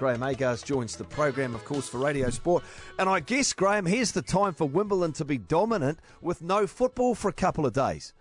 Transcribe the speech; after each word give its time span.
Graeme 0.00 0.22
Agars 0.22 0.64
joins 0.64 0.96
the 0.96 1.04
program, 1.04 1.54
of 1.54 1.62
course, 1.66 1.86
for 1.86 1.98
Radio 1.98 2.30
Sport. 2.30 2.64
And 2.98 3.06
I 3.06 3.20
guess, 3.20 3.52
Graeme, 3.52 3.84
here's 3.84 4.12
the 4.12 4.22
time 4.22 4.54
for 4.54 4.66
Wimbledon 4.66 5.12
to 5.12 5.26
be 5.26 5.36
dominant 5.36 5.98
with 6.22 6.40
no 6.40 6.66
football 6.66 7.14
for 7.14 7.28
a 7.28 7.34
couple 7.34 7.66
of 7.66 7.74
days. 7.74 8.14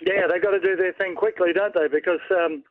Yeah, 0.00 0.28
they've 0.30 0.40
got 0.40 0.52
to 0.52 0.60
do 0.60 0.76
their 0.76 0.92
thing 0.92 1.16
quickly, 1.16 1.52
don't 1.52 1.74
they? 1.74 1.88
Because 1.88 2.20
um, 2.30 2.62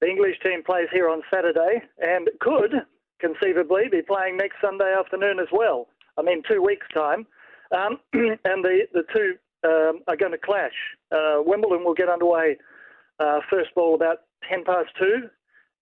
the 0.00 0.08
English 0.08 0.40
team 0.42 0.64
plays 0.64 0.88
here 0.92 1.08
on 1.08 1.22
Saturday 1.32 1.84
and 2.00 2.28
could 2.40 2.82
conceivably 3.20 3.84
be 3.88 4.02
playing 4.02 4.38
next 4.38 4.56
Sunday 4.60 4.92
afternoon 4.98 5.38
as 5.38 5.46
well. 5.52 5.86
I 6.18 6.22
mean, 6.22 6.42
two 6.50 6.64
weeks' 6.64 6.88
time. 6.92 7.28
Um, 7.70 8.00
and 8.12 8.64
the, 8.64 8.88
the 8.92 9.04
two 9.14 9.34
um, 9.62 10.00
are 10.08 10.16
going 10.16 10.32
to 10.32 10.38
clash. 10.38 10.74
Uh, 11.12 11.36
Wimbledon 11.46 11.84
will 11.84 11.94
get 11.94 12.08
underway 12.08 12.56
uh, 13.20 13.38
first 13.48 13.72
ball 13.76 13.94
about 13.94 14.22
10 14.50 14.64
past 14.64 14.88
2, 14.98 15.28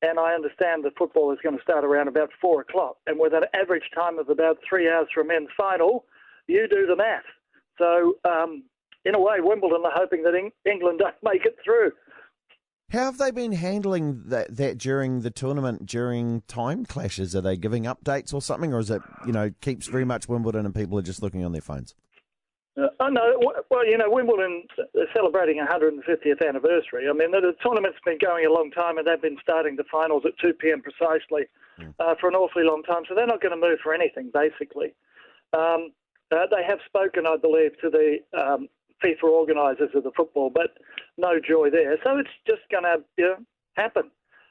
and 0.03 0.19
I 0.19 0.33
understand 0.33 0.85
the 0.85 0.91
football 0.97 1.33
is 1.33 1.39
going 1.43 1.57
to 1.57 1.63
start 1.63 1.85
around 1.85 2.09
about 2.09 2.31
4 2.41 2.63
o'clock. 2.63 2.97
And 3.07 3.19
with 3.19 3.35
an 3.35 3.45
average 3.55 3.91
time 3.95 4.19
of 4.19 4.29
about 4.29 4.59
three 4.69 4.89
hours 4.89 5.09
for 5.13 5.21
a 5.21 5.25
men's 5.25 5.49
final, 5.57 6.05
you 6.47 6.67
do 6.69 6.87
the 6.87 6.97
math. 6.97 7.25
So, 7.79 8.15
um, 8.25 8.65
in 9.05 9.15
a 9.15 9.21
way, 9.21 9.37
Wimbledon 9.39 9.83
are 9.85 9.93
hoping 9.95 10.23
that 10.25 10.35
England 10.71 10.99
don't 10.99 11.15
make 11.23 11.45
it 11.45 11.57
through. 11.65 11.93
How 12.91 13.05
have 13.05 13.19
they 13.19 13.31
been 13.31 13.53
handling 13.53 14.25
that, 14.27 14.57
that 14.57 14.79
during 14.79 15.21
the 15.21 15.31
tournament, 15.31 15.87
during 15.87 16.43
time 16.49 16.85
clashes? 16.85 17.37
Are 17.37 17.41
they 17.41 17.57
giving 17.57 17.85
updates 17.85 18.35
or 18.35 18.43
something, 18.43 18.75
or 18.75 18.81
is 18.81 18.91
it, 18.91 19.01
you 19.25 19.33
know, 19.33 19.53
keeps 19.61 19.87
very 19.87 20.05
much 20.05 20.29
Wimbledon 20.29 20.67
and 20.67 20.75
people 20.75 20.99
are 20.99 21.03
just 21.03 21.23
looking 21.23 21.45
on 21.45 21.53
their 21.53 21.61
phones? 21.61 21.95
Oh 23.03 23.09
no, 23.09 23.41
well 23.71 23.87
you 23.87 23.97
know 23.97 24.11
Wimbledon 24.11 24.65
is 24.95 25.09
celebrating 25.15 25.57
150th 25.57 26.47
anniversary. 26.47 27.09
I 27.09 27.15
mean 27.15 27.31
the, 27.31 27.41
the, 27.41 27.55
tournament's 27.65 27.99
been 28.05 28.19
going 28.19 28.45
a 28.45 28.53
long 28.53 28.71
time, 28.71 28.99
and 28.99 29.07
they've 29.07 29.21
been 29.21 29.39
starting 29.43 29.77
the 29.77 29.89
finals 29.91 30.25
at 30.27 30.37
2 30.39 30.53
p.m. 30.53 30.83
precisely 30.83 31.49
mm. 31.81 31.95
uh, 31.99 32.15
for 32.21 32.29
an 32.29 32.35
awfully 32.35 32.65
long 32.65 32.83
time. 32.83 33.05
So 33.09 33.15
they're 33.15 33.27
not 33.27 33.41
going 33.41 33.59
to 33.59 33.69
move 33.69 33.79
for 33.83 33.95
anything, 33.95 34.31
basically. 34.35 34.93
Um, 35.55 35.93
uh, 36.31 36.45
they 36.51 36.63
have 36.69 36.79
spoken, 36.87 37.27
I 37.27 37.37
believe, 37.37 37.73
to 37.81 37.89
the 37.89 38.19
um, 38.39 38.69
FIFA 39.03 39.25
organisers 39.25 39.91
of 39.95 40.05
the 40.05 40.13
football, 40.15 40.51
but 40.51 40.77
no 41.17 41.41
joy 41.41 41.71
there. 41.71 41.97
So 42.05 42.19
it's 42.19 42.31
just 42.47 42.63
going 42.71 42.85
to 42.85 43.03
you 43.17 43.25
know, 43.25 43.37
happen, 43.75 44.11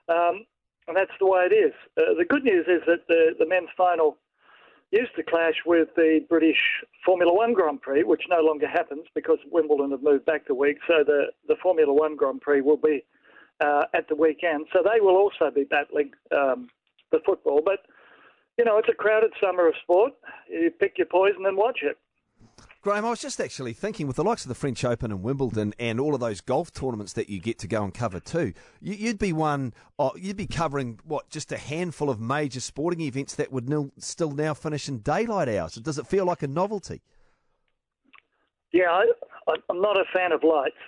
um, 0.10 0.46
and 0.88 0.98
that's 0.98 1.14
the 1.20 1.28
way 1.28 1.48
it 1.50 1.54
is. 1.54 1.74
Uh, 1.98 2.18
the 2.18 2.26
good 2.26 2.44
news 2.44 2.66
is 2.68 2.82
that 2.88 3.08
the, 3.08 3.36
the 3.38 3.46
men's 3.46 3.70
final 3.78 4.18
used 4.92 5.16
to 5.16 5.24
clash 5.24 5.56
with 5.66 5.90
the 5.96 6.26
British 6.30 6.58
Formula 7.06 7.34
One 7.34 7.54
Grand 7.54 7.82
Prix, 7.82 8.04
which 8.04 8.24
no 8.30 8.42
longer 8.42 8.68
happens 8.68 9.06
because 9.14 9.38
Wimbledon 9.52 9.92
have 9.92 10.04
moved 10.04 10.26
back 10.26 10.48
the 10.48 10.56
week. 10.56 10.78
So 10.88 11.04
the, 11.06 11.28
the 11.48 11.56
Formula 11.62 11.94
One 11.94 12.16
Grand 12.16 12.42
Prix 12.42 12.62
will 12.62 12.78
be 12.78 13.04
uh, 13.60 13.84
at 13.94 14.08
the 14.08 14.16
weekend. 14.16 14.66
So 14.74 14.80
they 14.84 15.00
will 15.00 15.16
also 15.16 15.52
be 15.54 15.64
battling 15.64 16.12
um, 16.36 16.70
the 17.12 17.20
football. 17.26 17.62
But, 17.64 17.80
you 18.58 18.66
know, 18.66 18.78
it's 18.78 18.90
a 18.90 18.96
crowded 18.96 19.32
summer 19.42 19.68
of 19.68 19.76
sport. 19.84 20.14
You 20.50 20.72
pick 20.72 20.98
your 20.98 21.08
poison 21.08 21.46
and 21.46 21.58
watch 21.58 21.80
it. 21.84 21.98
Graeme, 22.90 23.06
I 23.06 23.12
was 23.12 23.22
just 23.22 23.40
actually 23.40 23.74
thinking 23.74 24.08
with 24.08 24.16
the 24.16 24.24
likes 24.24 24.44
of 24.46 24.50
the 24.50 24.56
French 24.56 24.84
Open 24.84 25.12
and 25.12 25.22
Wimbledon 25.22 25.76
and 25.78 26.00
all 26.00 26.16
of 26.16 26.20
those 26.20 26.42
golf 26.42 26.74
tournaments 26.74 27.14
that 27.14 27.30
you 27.30 27.40
get 27.40 27.60
to 27.60 27.68
go 27.68 27.84
and 27.84 27.94
cover 27.94 28.20
too, 28.20 28.52
you'd 28.82 29.20
be 29.20 29.32
one, 29.32 29.76
oh, 30.00 30.12
you'd 30.18 30.36
be 30.36 30.48
covering 30.48 31.00
what 31.04 31.30
just 31.30 31.52
a 31.52 31.58
handful 31.60 32.10
of 32.10 32.20
major 32.20 32.60
sporting 32.60 33.02
events 33.02 33.36
that 33.36 33.52
would 33.52 33.92
still 34.00 34.32
now 34.32 34.56
finish 34.56 34.90
in 34.90 35.02
daylight 35.02 35.48
hours. 35.48 35.76
Does 35.76 36.00
it 36.00 36.08
feel 36.08 36.26
like 36.26 36.42
a 36.42 36.48
novelty? 36.48 37.04
Yeah, 38.74 38.90
I, 38.90 39.54
am 39.70 39.82
not 39.82 39.96
a 40.00 40.06
fan 40.12 40.32
of 40.32 40.44
lights, 40.44 40.82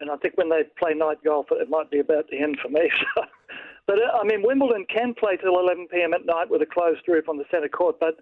and 0.00 0.10
I 0.10 0.16
think 0.16 0.36
when 0.36 0.50
they 0.50 0.64
play 0.78 0.92
night 0.92 1.24
golf, 1.24 1.46
it 1.52 1.70
might 1.70 1.90
be 1.90 2.00
about 2.00 2.28
the 2.30 2.38
end 2.38 2.58
for 2.60 2.68
me. 2.68 2.90
but 3.86 3.96
uh, 3.96 4.18
I 4.20 4.24
mean, 4.24 4.42
Wimbledon 4.42 4.84
can 4.94 5.14
play 5.14 5.38
till 5.38 5.58
11 5.58 5.88
p.m. 5.90 6.12
at 6.12 6.26
night 6.26 6.50
with 6.50 6.60
a 6.60 6.66
closed 6.66 7.08
roof 7.08 7.30
on 7.30 7.38
the 7.38 7.44
centre 7.50 7.70
court, 7.70 7.96
but 7.98 8.18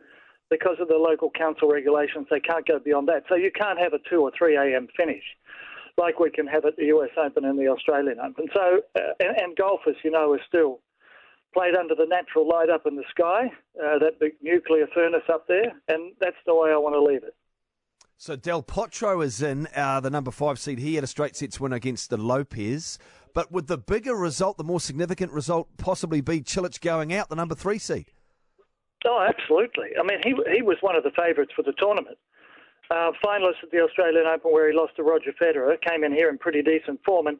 because 0.50 0.76
of 0.80 0.88
the 0.88 0.96
local 0.96 1.30
council 1.30 1.68
regulations, 1.68 2.26
they 2.30 2.40
can't 2.40 2.66
go 2.66 2.78
beyond 2.78 3.08
that. 3.08 3.24
So 3.28 3.34
you 3.34 3.50
can't 3.50 3.78
have 3.78 3.92
a 3.92 3.98
2 4.08 4.20
or 4.20 4.32
3 4.36 4.56
a.m. 4.56 4.88
finish 4.96 5.24
like 5.98 6.20
we 6.20 6.30
can 6.30 6.46
have 6.46 6.64
at 6.64 6.76
the 6.76 6.86
US 6.86 7.10
Open 7.18 7.44
and 7.44 7.58
the 7.58 7.66
Australian 7.68 8.18
Open. 8.20 8.46
So, 8.54 8.80
uh, 8.96 9.00
and, 9.20 9.36
and 9.36 9.56
golf, 9.56 9.80
as 9.88 9.96
you 10.04 10.10
know, 10.10 10.34
is 10.34 10.40
still 10.46 10.80
played 11.52 11.74
under 11.76 11.94
the 11.94 12.06
natural 12.06 12.48
light 12.48 12.70
up 12.70 12.86
in 12.86 12.94
the 12.94 13.04
sky, 13.10 13.50
uh, 13.82 13.98
that 13.98 14.20
big 14.20 14.34
nuclear 14.42 14.86
furnace 14.94 15.24
up 15.32 15.48
there, 15.48 15.72
and 15.88 16.12
that's 16.20 16.36
the 16.46 16.54
way 16.54 16.70
I 16.70 16.76
want 16.76 16.94
to 16.94 17.02
leave 17.02 17.24
it. 17.24 17.34
So 18.16 18.36
Del 18.36 18.62
Potro 18.62 19.24
is 19.24 19.42
in, 19.42 19.68
uh, 19.76 20.00
the 20.00 20.10
number 20.10 20.30
five 20.30 20.58
seed. 20.58 20.78
He 20.78 20.96
had 20.96 21.04
a 21.04 21.06
straight 21.06 21.36
sets 21.36 21.60
win 21.60 21.72
against 21.72 22.10
the 22.10 22.16
Lopez. 22.16 22.98
But 23.34 23.52
would 23.52 23.68
the 23.68 23.78
bigger 23.78 24.16
result, 24.16 24.56
the 24.56 24.64
more 24.64 24.80
significant 24.80 25.30
result, 25.32 25.68
possibly 25.76 26.20
be 26.20 26.40
Cilic 26.40 26.80
going 26.80 27.12
out, 27.12 27.28
the 27.28 27.36
number 27.36 27.54
three 27.54 27.78
seed? 27.78 28.10
Oh, 29.06 29.24
absolutely. 29.26 29.90
I 29.98 30.02
mean, 30.02 30.18
he 30.24 30.34
he 30.54 30.62
was 30.62 30.76
one 30.80 30.96
of 30.96 31.04
the 31.04 31.12
favourites 31.16 31.52
for 31.54 31.62
the 31.62 31.74
tournament. 31.78 32.18
Uh, 32.90 33.12
finalist 33.24 33.62
at 33.62 33.70
the 33.70 33.80
Australian 33.80 34.26
Open, 34.26 34.50
where 34.50 34.70
he 34.70 34.76
lost 34.76 34.96
to 34.96 35.02
Roger 35.02 35.32
Federer, 35.40 35.76
came 35.82 36.04
in 36.04 36.12
here 36.12 36.30
in 36.30 36.38
pretty 36.38 36.62
decent 36.62 36.98
form, 37.04 37.26
and 37.26 37.38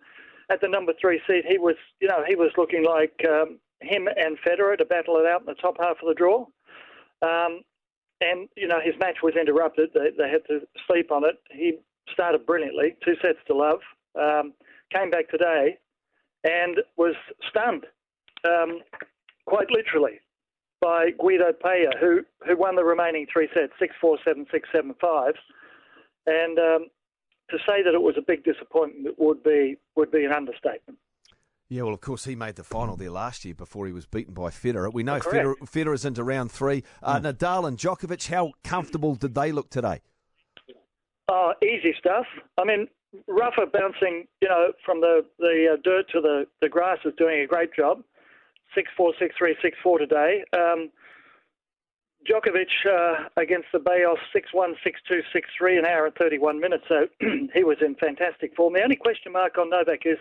at 0.51 0.61
the 0.61 0.69
number 0.69 0.93
three 1.01 1.21
seed, 1.27 1.45
he 1.49 1.59
was 1.59 1.77
you 2.01 2.09
know 2.09 2.23
he 2.27 2.37
was 2.37 2.51
looking 2.57 2.85
like 2.85 3.15
um, 3.29 3.59
him 3.81 4.09
and 4.09 4.39
Federer 4.47 4.77
to 4.79 4.85
battle 4.85 5.17
it 5.17 5.27
out 5.27 5.41
in 5.41 5.47
the 5.47 5.55
top 5.55 5.77
half 5.81 5.97
of 6.03 6.09
the 6.09 6.15
draw. 6.15 6.47
Um, 7.23 7.63
and 8.21 8.49
you 8.57 8.69
know 8.69 8.81
his 8.83 8.95
match 9.01 9.19
was 9.23 9.35
interrupted; 9.41 9.91
they, 9.95 10.11
they 10.17 10.31
had 10.31 10.47
to 10.49 10.61
sleep 10.87 11.11
on 11.11 11.25
it. 11.25 11.37
He 11.51 11.79
started 12.13 12.47
brilliantly, 12.47 12.97
two 13.05 13.15
sets 13.23 13.39
to 13.49 13.55
love. 13.55 13.81
Um, 14.21 14.53
came 14.93 15.11
back 15.11 15.29
today 15.29 15.77
and 16.45 16.79
was 16.97 17.15
stunned, 17.49 17.85
um, 18.45 18.81
quite 19.47 19.71
literally 19.71 20.21
by 20.81 21.11
Guido 21.19 21.53
Pella, 21.53 21.93
who, 22.01 22.21
who 22.47 22.57
won 22.57 22.77
the 22.77 22.85
remaining 22.85 23.27
three 23.33 23.49
sets, 23.55 23.73
6 23.79 23.95
4 24.01 24.19
7 24.25 24.47
6 24.51 24.69
7 24.75 24.95
5. 25.01 25.35
And 26.27 26.59
um, 26.59 26.87
to 27.51 27.59
say 27.67 27.83
that 27.83 27.95
it 27.95 28.03
was 28.03 28.15
a 28.19 28.23
big 28.23 28.45
disappointment 28.45 29.15
would 29.19 29.43
be, 29.43 29.77
would 29.97 30.11
be 30.11 30.25
an 30.25 30.33
understatement. 30.33 30.99
Yeah, 31.69 31.83
well, 31.83 31.93
of 31.93 32.01
course, 32.01 32.25
he 32.25 32.35
made 32.35 32.57
the 32.57 32.65
final 32.65 32.97
there 32.97 33.11
last 33.11 33.45
year 33.45 33.55
before 33.55 33.87
he 33.87 33.93
was 33.93 34.07
beaten 34.07 34.33
by 34.33 34.49
Federer. 34.49 34.91
We 34.93 35.03
know 35.03 35.21
Federer, 35.21 35.55
Federer's 35.65 36.05
into 36.07 36.25
round 36.25 36.51
three. 36.51 36.83
Uh, 37.03 37.21
mm. 37.21 37.25
Nadal 37.25 37.69
and 37.69 37.77
Djokovic, 37.77 38.27
how 38.29 38.53
comfortable 38.65 39.15
did 39.15 39.35
they 39.35 39.53
look 39.53 39.69
today? 39.69 40.01
Oh, 41.29 41.53
easy 41.63 41.95
stuff. 41.99 42.25
I 42.57 42.65
mean, 42.65 42.89
Rafa 43.27 43.67
bouncing, 43.71 44.27
you 44.41 44.49
know, 44.49 44.73
from 44.85 45.03
the, 45.03 45.27
the 45.39 45.75
uh, 45.75 45.77
dirt 45.85 46.07
to 46.13 46.23
the, 46.23 46.47
the 46.63 46.71
grass 46.71 46.99
is 47.05 47.13
doing 47.19 47.41
a 47.41 47.47
great 47.47 47.75
job 47.75 48.03
six 48.75 48.91
four 48.97 49.13
six 49.19 49.35
three 49.37 49.57
six 49.63 49.77
four 49.83 49.99
today. 49.99 50.45
Um, 50.53 50.91
Djokovic 52.29 52.69
uh, 52.91 53.29
against 53.37 53.69
Zeballos 53.73 54.19
six 54.33 54.49
one 54.53 54.75
six 54.83 55.01
two 55.09 55.21
six 55.33 55.49
three 55.57 55.79
an 55.79 55.85
hour 55.85 56.07
and 56.07 56.15
thirty 56.17 56.39
one 56.39 56.61
minutes. 56.61 56.85
So 56.89 57.07
he 57.55 57.65
was 57.65 57.79
in 57.81 57.95
fantastic 57.95 58.55
form. 58.57 58.75
The 58.75 58.83
only 58.83 58.97
question 58.97 59.33
mark 59.33 59.57
on 59.59 59.71
Novak 59.71 60.05
is 60.05 60.19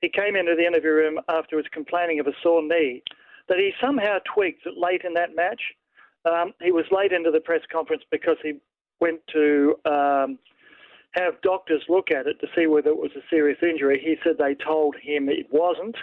he 0.00 0.08
came 0.08 0.36
into 0.36 0.54
the 0.56 0.66
interview 0.66 0.90
room 0.90 1.18
afterwards 1.28 1.68
complaining 1.72 2.20
of 2.20 2.26
a 2.26 2.32
sore 2.42 2.62
knee 2.62 3.02
that 3.48 3.58
he 3.58 3.72
somehow 3.80 4.18
tweaked 4.32 4.66
late 4.76 5.02
in 5.04 5.14
that 5.14 5.34
match. 5.34 5.60
Um, 6.24 6.52
he 6.62 6.72
was 6.72 6.84
late 6.90 7.12
into 7.12 7.30
the 7.30 7.40
press 7.40 7.60
conference 7.70 8.02
because 8.10 8.36
he 8.42 8.54
went 9.00 9.20
to 9.32 9.74
um, 9.84 10.38
have 11.12 11.40
doctors 11.42 11.82
look 11.88 12.10
at 12.10 12.26
it 12.26 12.40
to 12.40 12.46
see 12.56 12.66
whether 12.66 12.90
it 12.90 12.96
was 12.96 13.10
a 13.16 13.22
serious 13.28 13.58
injury. 13.62 14.00
He 14.02 14.16
said 14.24 14.36
they 14.38 14.54
told 14.54 14.96
him 15.00 15.28
it 15.28 15.46
wasn't. 15.50 15.96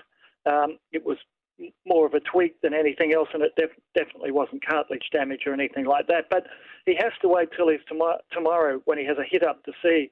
Um, 0.46 0.78
it 0.92 1.06
was 1.06 1.18
more 1.86 2.06
of 2.06 2.14
a 2.14 2.20
tweak 2.20 2.62
than 2.62 2.74
anything 2.74 3.14
else, 3.14 3.30
and 3.34 3.44
it 3.44 3.54
def- 3.56 3.70
definitely 3.96 4.32
wasn't 4.32 4.66
cartilage 4.66 5.10
damage 5.12 5.42
or 5.46 5.54
anything 5.54 5.86
like 5.86 6.08
that. 6.08 6.26
But 6.30 6.48
he 6.86 6.96
has 6.96 7.12
to 7.22 7.28
wait 7.28 7.50
till 7.56 7.70
he's 7.70 7.80
tom- 7.88 8.20
tomorrow 8.32 8.82
when 8.86 8.98
he 8.98 9.06
has 9.06 9.18
a 9.18 9.24
hit 9.30 9.44
up 9.44 9.64
to 9.66 9.72
see, 9.84 10.12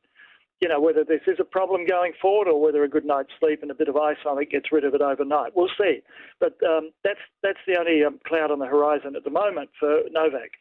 you 0.61 0.67
know, 0.67 0.79
whether 0.79 1.03
this 1.03 1.21
is 1.27 1.37
a 1.39 1.43
problem 1.43 1.85
going 1.85 2.13
forward 2.21 2.47
or 2.47 2.61
whether 2.61 2.83
a 2.83 2.89
good 2.89 3.05
night's 3.05 3.31
sleep 3.39 3.61
and 3.61 3.71
a 3.71 3.75
bit 3.75 3.87
of 3.87 3.95
ice 3.95 4.17
on 4.27 4.41
it 4.41 4.51
gets 4.51 4.71
rid 4.71 4.83
of 4.83 4.93
it 4.93 5.01
overnight. 5.01 5.55
We'll 5.55 5.69
see. 5.79 6.01
But 6.39 6.57
um, 6.67 6.91
that's 7.03 7.19
that's 7.43 7.59
the 7.65 7.77
only 7.79 8.03
um, 8.03 8.19
cloud 8.27 8.51
on 8.51 8.59
the 8.59 8.65
horizon 8.65 9.15
at 9.15 9.23
the 9.23 9.29
moment 9.29 9.69
for 9.79 10.01
Novak. 10.11 10.51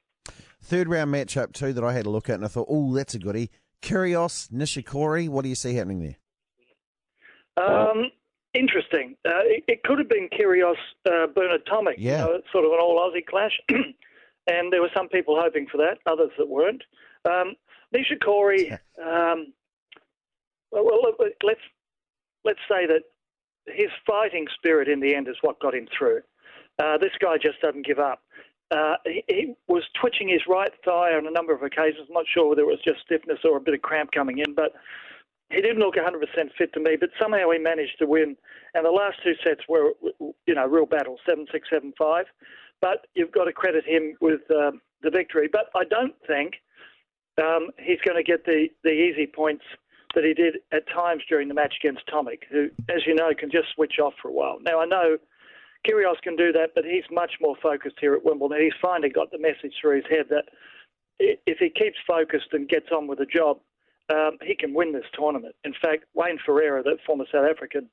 Third 0.62 0.88
round 0.88 1.12
matchup 1.12 1.52
too 1.52 1.72
that 1.72 1.84
I 1.84 1.92
had 1.92 2.06
a 2.06 2.10
look 2.10 2.28
at, 2.28 2.36
and 2.36 2.44
I 2.44 2.48
thought, 2.48 2.66
oh, 2.68 2.94
that's 2.94 3.14
a 3.14 3.18
goodie. 3.18 3.50
Kyrgios 3.82 4.50
Nishikori. 4.50 5.28
What 5.28 5.42
do 5.42 5.48
you 5.48 5.54
see 5.54 5.74
happening 5.74 6.00
there? 6.00 6.16
Um, 7.56 8.10
interesting. 8.58 9.16
Uh, 9.24 9.44
it, 9.44 9.64
it, 9.68 9.82
could 9.84 9.98
have 9.98 10.08
been 10.08 10.28
Kyrgios 10.28 10.74
uh, 11.06 11.26
Bernard 11.34 11.64
Tomic, 11.66 11.94
yeah. 11.98 12.26
You 12.26 12.32
know, 12.32 12.40
sort 12.52 12.64
of 12.64 12.72
an 12.72 12.78
all 12.80 12.98
Aussie 12.98 13.24
clash. 13.24 13.58
and 13.68 14.72
there 14.72 14.80
were 14.80 14.90
some 14.96 15.08
people 15.08 15.38
hoping 15.40 15.66
for 15.70 15.78
that, 15.78 15.98
others 16.06 16.30
that 16.38 16.48
weren't. 16.48 16.82
Um, 17.24 17.54
Nishikori, 17.94 18.72
um, 19.02 19.52
well, 20.70 20.84
well, 20.84 21.14
let's 21.42 21.60
let's 22.44 22.60
say 22.68 22.86
that 22.86 23.02
his 23.66 23.88
fighting 24.06 24.46
spirit 24.54 24.88
in 24.88 25.00
the 25.00 25.14
end 25.14 25.28
is 25.28 25.36
what 25.42 25.60
got 25.60 25.74
him 25.74 25.88
through. 25.96 26.20
Uh, 26.78 26.96
this 26.98 27.12
guy 27.20 27.36
just 27.36 27.60
doesn't 27.60 27.84
give 27.84 27.98
up. 27.98 28.22
Uh, 28.70 28.94
he, 29.04 29.24
he, 29.28 29.54
was 29.66 29.82
twitching 29.98 30.28
his 30.28 30.42
right 30.46 30.72
thigh 30.84 31.14
on 31.14 31.26
a 31.26 31.30
number 31.30 31.54
of 31.54 31.62
occasions. 31.62 32.06
I'm 32.08 32.14
not 32.14 32.26
sure 32.32 32.48
whether 32.48 32.62
it 32.62 32.66
was 32.66 32.80
just 32.84 33.00
stiffness 33.00 33.38
or 33.44 33.56
a 33.56 33.60
bit 33.60 33.74
of 33.74 33.80
cramp 33.80 34.12
coming 34.12 34.38
in, 34.38 34.54
but 34.54 34.74
he 35.50 35.62
didn't 35.62 35.78
look 35.78 35.94
100% 35.94 36.20
fit 36.58 36.72
to 36.74 36.80
me, 36.80 36.96
but 36.98 37.10
somehow 37.20 37.50
he 37.50 37.58
managed 37.58 37.98
to 38.00 38.06
win. 38.06 38.36
And 38.74 38.84
the 38.84 38.90
last 38.90 39.16
two 39.24 39.32
sets 39.42 39.62
were, 39.68 39.92
you 40.46 40.54
know, 40.54 40.66
real 40.66 40.86
battles, 40.86 41.20
7 41.26 41.46
6, 41.50 41.68
7 41.70 41.92
5. 41.98 42.26
But 42.80 43.06
you've 43.14 43.32
got 43.32 43.44
to 43.44 43.52
credit 43.52 43.84
him 43.86 44.14
with 44.20 44.40
um, 44.50 44.80
the 45.02 45.10
victory. 45.10 45.48
But 45.50 45.70
I 45.74 45.84
don't 45.84 46.14
think 46.26 46.54
um, 47.42 47.70
he's 47.78 47.98
going 48.06 48.16
to 48.16 48.22
get 48.22 48.44
the, 48.44 48.68
the 48.84 48.90
easy 48.90 49.26
points 49.26 49.64
that 50.14 50.24
he 50.24 50.34
did 50.34 50.56
at 50.72 50.88
times 50.88 51.22
during 51.28 51.48
the 51.48 51.54
match 51.54 51.74
against 51.82 52.06
Tomic, 52.08 52.40
who, 52.50 52.68
as 52.88 53.02
you 53.06 53.14
know, 53.14 53.30
can 53.38 53.50
just 53.50 53.68
switch 53.74 53.98
off 54.02 54.14
for 54.20 54.28
a 54.28 54.32
while. 54.32 54.58
Now, 54.62 54.80
I 54.80 54.86
know 54.86 55.16
Kyrgios 55.86 56.20
can 56.22 56.36
do 56.36 56.52
that, 56.52 56.70
but 56.74 56.84
he's 56.84 57.04
much 57.10 57.32
more 57.40 57.56
focused 57.62 57.96
here 58.00 58.14
at 58.14 58.24
Wimbledon. 58.24 58.60
He's 58.60 58.72
finally 58.80 59.10
got 59.10 59.30
the 59.30 59.38
message 59.38 59.74
through 59.80 59.96
his 59.96 60.06
head 60.10 60.26
that 60.30 60.44
if 61.18 61.58
he 61.58 61.70
keeps 61.70 61.96
focused 62.06 62.48
and 62.52 62.68
gets 62.68 62.88
on 62.92 63.06
with 63.06 63.18
the 63.18 63.26
job, 63.26 63.58
um, 64.10 64.38
he 64.42 64.54
can 64.54 64.74
win 64.74 64.92
this 64.92 65.04
tournament. 65.12 65.54
In 65.64 65.74
fact, 65.80 66.04
Wayne 66.14 66.38
Ferreira, 66.44 66.82
the 66.82 66.96
former 67.06 67.24
South 67.32 67.46
African 67.48 67.88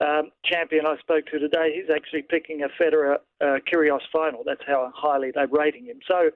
um, 0.00 0.30
champion 0.44 0.86
I 0.86 0.96
spoke 0.98 1.26
to 1.26 1.38
today, 1.38 1.72
he's 1.74 1.94
actually 1.94 2.22
picking 2.22 2.62
a 2.62 2.82
Federer 2.82 3.16
uh, 3.40 3.58
Kyrgios 3.70 4.00
final. 4.12 4.42
That's 4.44 4.62
how 4.66 4.92
highly 4.94 5.30
they're 5.34 5.48
rating 5.48 5.86
him. 5.86 5.98
So 6.06 6.30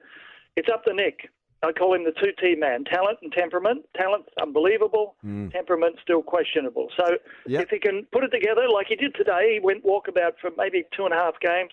it's 0.55 0.69
up 0.71 0.83
to 0.85 0.93
Nick. 0.93 1.29
I 1.63 1.71
call 1.71 1.95
him 1.95 2.03
the 2.03 2.11
two 2.11 2.31
T 2.39 2.55
man 2.55 2.83
talent 2.83 3.19
and 3.23 3.31
temperament. 3.31 3.85
Talent, 3.97 4.25
unbelievable. 4.39 5.15
Mm. 5.25 5.51
Temperament, 5.51 5.95
still 6.01 6.21
questionable. 6.21 6.89
So 6.95 7.17
yep. 7.47 7.63
if 7.63 7.69
he 7.69 7.79
can 7.79 8.05
put 8.11 8.23
it 8.23 8.29
together 8.29 8.67
like 8.71 8.87
he 8.87 8.95
did 8.95 9.15
today, 9.15 9.53
he 9.55 9.59
went 9.59 9.83
walkabout 9.83 10.33
for 10.39 10.51
maybe 10.57 10.83
two 10.95 11.05
and 11.05 11.13
a 11.13 11.17
half 11.17 11.39
games 11.39 11.71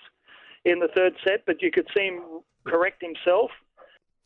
in 0.64 0.78
the 0.78 0.88
third 0.94 1.14
set, 1.26 1.44
but 1.44 1.60
you 1.60 1.70
could 1.70 1.88
see 1.94 2.04
him 2.04 2.22
correct 2.66 3.02
himself. 3.02 3.50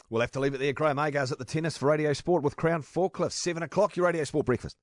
We'll 0.08 0.20
have 0.20 0.30
to 0.32 0.40
leave 0.40 0.54
it 0.54 0.58
there. 0.58 0.72
Graeme 0.72 0.96
Agars 0.96 1.32
at 1.32 1.38
the 1.38 1.44
tennis 1.44 1.76
for 1.76 1.86
Radio 1.86 2.12
Sport 2.12 2.44
with 2.44 2.56
Crown 2.56 2.82
Forklift. 2.82 3.32
7 3.32 3.62
o'clock, 3.62 3.96
your 3.96 4.06
Radio 4.06 4.22
Sport 4.24 4.46
breakfast. 4.46 4.76